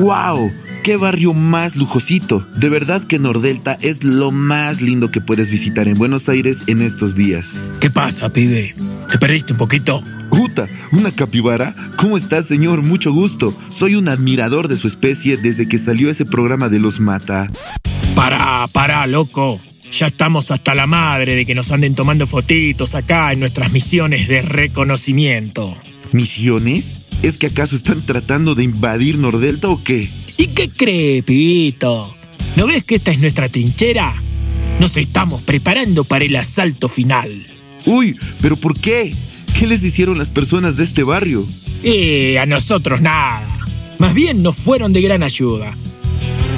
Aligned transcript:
¡Wow! 0.00 0.50
¡Qué 0.82 0.96
barrio 0.96 1.34
más 1.34 1.76
lujosito! 1.76 2.46
De 2.56 2.70
verdad 2.70 3.02
que 3.06 3.18
Nordelta 3.18 3.76
es 3.82 4.02
lo 4.02 4.30
más 4.30 4.80
lindo 4.80 5.10
que 5.10 5.20
puedes 5.20 5.50
visitar 5.50 5.88
en 5.88 5.98
Buenos 5.98 6.30
Aires 6.30 6.62
en 6.68 6.80
estos 6.80 7.16
días. 7.16 7.60
¿Qué 7.80 7.90
pasa, 7.90 8.32
pibe? 8.32 8.74
¿Te 9.10 9.18
perdiste 9.18 9.52
un 9.52 9.58
poquito? 9.58 10.02
Juta, 10.30 10.66
¿una 10.92 11.10
capibara? 11.10 11.74
¿Cómo 11.96 12.16
estás, 12.16 12.46
señor? 12.46 12.82
Mucho 12.82 13.12
gusto. 13.12 13.54
Soy 13.68 13.94
un 13.94 14.08
admirador 14.08 14.68
de 14.68 14.78
su 14.78 14.88
especie 14.88 15.36
desde 15.36 15.68
que 15.68 15.76
salió 15.76 16.08
ese 16.08 16.24
programa 16.24 16.70
de 16.70 16.80
los 16.80 16.98
mata. 16.98 17.48
Pará, 18.14 18.66
pará, 18.72 19.06
loco. 19.06 19.60
Ya 19.92 20.06
estamos 20.06 20.50
hasta 20.50 20.74
la 20.74 20.86
madre 20.86 21.34
de 21.34 21.44
que 21.44 21.54
nos 21.54 21.72
anden 21.72 21.94
tomando 21.94 22.26
fotitos 22.26 22.94
acá 22.94 23.34
en 23.34 23.40
nuestras 23.40 23.70
misiones 23.70 24.28
de 24.28 24.40
reconocimiento. 24.40 25.76
¿Misiones? 26.12 26.99
¿Es 27.22 27.36
que 27.36 27.48
acaso 27.48 27.76
están 27.76 28.00
tratando 28.00 28.54
de 28.54 28.64
invadir 28.64 29.18
Nordelta 29.18 29.68
o 29.68 29.82
qué? 29.84 30.08
¿Y 30.38 30.46
qué 30.48 30.70
cree, 30.70 31.22
pibito? 31.22 32.14
¿No 32.56 32.66
ves 32.66 32.82
que 32.84 32.94
esta 32.94 33.10
es 33.10 33.18
nuestra 33.18 33.48
trinchera? 33.50 34.14
Nos 34.80 34.96
estamos 34.96 35.42
preparando 35.42 36.04
para 36.04 36.24
el 36.24 36.34
asalto 36.36 36.88
final. 36.88 37.46
Uy, 37.84 38.16
¿pero 38.40 38.56
por 38.56 38.78
qué? 38.78 39.14
¿Qué 39.58 39.66
les 39.66 39.84
hicieron 39.84 40.16
las 40.16 40.30
personas 40.30 40.78
de 40.78 40.84
este 40.84 41.02
barrio? 41.02 41.44
Y 41.82 42.36
a 42.36 42.46
nosotros 42.46 43.02
nada. 43.02 43.46
Más 43.98 44.14
bien 44.14 44.42
nos 44.42 44.56
fueron 44.56 44.94
de 44.94 45.02
gran 45.02 45.22
ayuda. 45.22 45.74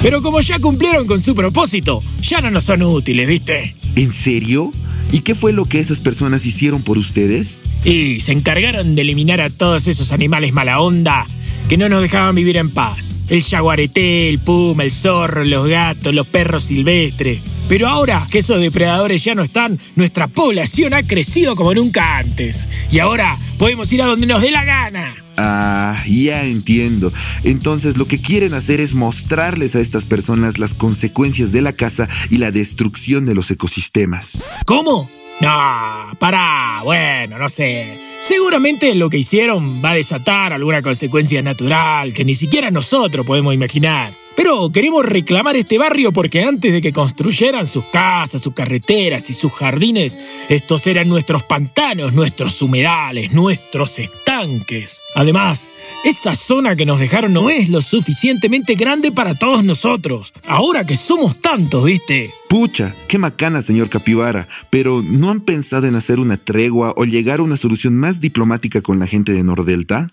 Pero 0.01 0.21
como 0.21 0.39
ya 0.39 0.59
cumplieron 0.59 1.05
con 1.05 1.19
su 1.19 1.35
propósito, 1.35 2.01
ya 2.21 2.39
no 2.39 2.49
nos 2.51 2.63
son 2.63 2.83
útiles, 2.83 3.27
¿viste? 3.27 3.75
¿En 3.97 4.13
serio? 4.13 4.71
¿Y 5.13 5.19
qué 5.19 5.35
fue 5.35 5.53
lo 5.53 5.65
que 5.65 5.79
esas 5.79 5.99
personas 5.99 6.43
hicieron 6.43 6.81
por 6.81 6.97
ustedes? 6.97 7.61
Y 7.85 8.19
se 8.21 8.31
encargaron 8.31 8.95
de 8.95 9.03
eliminar 9.03 9.41
a 9.41 9.51
todos 9.51 9.85
esos 9.87 10.11
animales 10.11 10.53
mala 10.53 10.81
onda 10.81 11.27
que 11.69 11.77
no 11.77 11.87
nos 11.87 12.01
dejaban 12.01 12.33
vivir 12.33 12.57
en 12.57 12.71
paz. 12.71 13.19
El 13.29 13.43
jaguarete, 13.43 14.27
el 14.27 14.39
puma, 14.39 14.83
el 14.83 14.91
zorro, 14.91 15.45
los 15.45 15.67
gatos, 15.67 16.15
los 16.15 16.25
perros 16.25 16.63
silvestres. 16.63 17.41
Pero 17.73 17.87
ahora 17.87 18.27
que 18.29 18.37
esos 18.37 18.61
depredadores 18.61 19.23
ya 19.23 19.33
no 19.33 19.41
están, 19.41 19.79
nuestra 19.95 20.27
población 20.27 20.93
ha 20.93 21.01
crecido 21.01 21.55
como 21.55 21.73
nunca 21.73 22.19
antes. 22.19 22.69
Y 22.91 22.99
ahora 22.99 23.39
podemos 23.57 23.91
ir 23.91 24.03
a 24.03 24.05
donde 24.05 24.27
nos 24.27 24.43
dé 24.43 24.51
la 24.51 24.63
gana. 24.63 25.15
Ah, 25.37 25.99
ya 26.05 26.43
entiendo. 26.43 27.11
Entonces 27.43 27.97
lo 27.97 28.05
que 28.05 28.21
quieren 28.21 28.53
hacer 28.53 28.79
es 28.79 28.93
mostrarles 28.93 29.75
a 29.75 29.79
estas 29.79 30.05
personas 30.05 30.59
las 30.59 30.75
consecuencias 30.75 31.51
de 31.51 31.63
la 31.63 31.73
caza 31.73 32.07
y 32.29 32.37
la 32.37 32.51
destrucción 32.51 33.25
de 33.25 33.33
los 33.33 33.49
ecosistemas. 33.49 34.43
¿Cómo? 34.67 35.09
No, 35.41 36.15
pará, 36.19 36.81
bueno, 36.83 37.39
no 37.39 37.49
sé. 37.49 37.87
Seguramente 38.21 38.93
lo 38.93 39.09
que 39.09 39.17
hicieron 39.17 39.83
va 39.83 39.89
a 39.89 39.95
desatar 39.95 40.53
alguna 40.53 40.83
consecuencia 40.83 41.41
natural 41.41 42.13
que 42.13 42.23
ni 42.23 42.35
siquiera 42.35 42.69
nosotros 42.69 43.25
podemos 43.25 43.51
imaginar. 43.51 44.13
Pero 44.35 44.71
queremos 44.71 45.05
reclamar 45.05 45.55
este 45.55 45.77
barrio 45.77 46.11
porque 46.11 46.43
antes 46.43 46.73
de 46.73 46.81
que 46.81 46.91
construyeran 46.91 47.67
sus 47.67 47.85
casas, 47.85 48.41
sus 48.41 48.53
carreteras 48.53 49.29
y 49.29 49.33
sus 49.33 49.51
jardines, 49.53 50.17
estos 50.49 50.87
eran 50.87 51.07
nuestros 51.07 51.43
pantanos, 51.43 52.13
nuestros 52.13 52.61
humedales, 52.61 53.31
nuestros 53.31 53.99
estanques. 53.99 54.99
Además, 55.15 55.69
esa 56.03 56.35
zona 56.35 56.75
que 56.75 56.85
nos 56.85 56.99
dejaron 56.99 57.33
no 57.33 57.49
es 57.49 57.69
lo 57.69 57.81
suficientemente 57.81 58.75
grande 58.75 59.11
para 59.11 59.35
todos 59.35 59.63
nosotros. 59.63 60.33
Ahora 60.45 60.85
que 60.85 60.97
somos 60.97 61.39
tantos, 61.39 61.85
¿viste? 61.85 62.31
Pucha, 62.49 62.93
qué 63.07 63.17
macana, 63.17 63.61
señor 63.61 63.89
Capibara. 63.89 64.47
Pero 64.69 65.01
¿no 65.01 65.29
han 65.29 65.41
pensado 65.41 65.87
en 65.87 65.95
hacer 65.95 66.19
una 66.19 66.37
tregua 66.37 66.93
o 66.97 67.05
llegar 67.05 67.39
a 67.39 67.43
una 67.43 67.57
solución 67.57 67.95
más 67.95 68.19
diplomática 68.19 68.81
con 68.81 68.99
la 68.99 69.07
gente 69.07 69.31
de 69.31 69.43
Nordelta? 69.43 70.11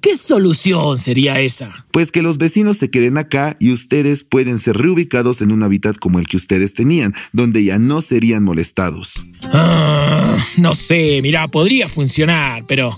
¿Y 0.00 0.08
qué 0.08 0.16
solución 0.16 0.98
sería 0.98 1.40
esa? 1.40 1.84
Pues 1.90 2.10
que 2.10 2.22
los 2.22 2.38
vecinos 2.38 2.78
se 2.78 2.90
queden 2.90 3.18
acá 3.18 3.58
y 3.60 3.70
ustedes 3.70 4.24
pueden 4.24 4.58
ser 4.58 4.78
reubicados 4.78 5.42
en 5.42 5.52
un 5.52 5.62
hábitat 5.62 5.96
como 5.96 6.18
el 6.18 6.26
que 6.26 6.38
ustedes 6.38 6.72
tenían, 6.72 7.12
donde 7.34 7.64
ya 7.64 7.78
no 7.78 8.00
serían 8.00 8.42
molestados. 8.42 9.26
Ah, 9.52 10.38
no 10.56 10.74
sé, 10.74 11.18
mira, 11.22 11.48
podría 11.48 11.86
funcionar, 11.86 12.62
pero... 12.66 12.94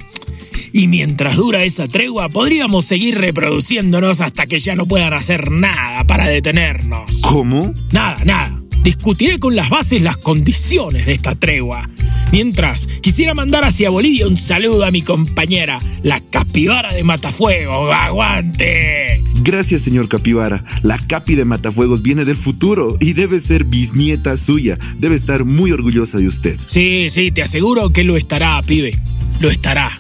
Y 0.72 0.87
mientras 0.87 1.37
dura 1.37 1.65
esa 1.65 1.88
tregua, 1.88 2.28
podríamos 2.28 2.84
seguir 2.84 3.19
reproduciéndonos 3.19 4.21
hasta 4.21 4.47
que 4.47 4.60
ya 4.60 4.77
no 4.77 4.87
puedan 4.87 5.12
hacer 5.12 5.50
nada 5.50 6.04
para 6.04 6.28
detenernos. 6.28 7.21
¿Cómo? 7.21 7.75
Nada, 7.91 8.25
nada. 8.25 8.62
Discutiré 8.84 9.41
con 9.41 9.56
las 9.56 9.71
bases 9.71 10.03
las 10.03 10.19
condiciones 10.19 11.06
de 11.06 11.15
esta 11.15 11.34
tregua. 11.34 11.91
Mientras, 12.32 12.88
quisiera 13.03 13.34
mandar 13.34 13.62
hacia 13.65 13.91
Bolivia 13.91 14.26
un 14.26 14.38
saludo 14.38 14.87
a 14.87 14.91
mi 14.91 15.03
compañera, 15.03 15.78
la 16.03 16.19
capibara 16.31 16.94
de 16.94 17.04
Matafuego. 17.04 17.93
¡Aguante! 17.93 19.22
Gracias, 19.43 19.82
señor 19.82 20.09
Capibara. 20.09 20.65
La 20.82 20.97
capi 20.98 21.34
de 21.34 21.44
Matafuegos 21.44 22.00
viene 22.00 22.25
del 22.25 22.37
futuro 22.37 22.97
y 23.00 23.12
debe 23.12 23.38
ser 23.38 23.65
bisnieta 23.65 24.38
suya. 24.38 24.78
Debe 24.98 25.15
estar 25.15 25.44
muy 25.44 25.72
orgullosa 25.72 26.16
de 26.16 26.26
usted. 26.26 26.59
Sí, 26.66 27.09
sí, 27.10 27.32
te 27.32 27.42
aseguro 27.42 27.91
que 27.91 28.03
lo 28.03 28.16
estará, 28.16 28.62
pibe. 28.62 28.92
Lo 29.41 29.50
estará. 29.50 29.91